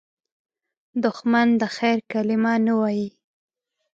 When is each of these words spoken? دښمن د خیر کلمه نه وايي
دښمن 1.03 1.47
د 1.61 1.63
خیر 1.75 1.97
کلمه 2.11 2.53
نه 2.65 2.73
وايي 2.79 3.07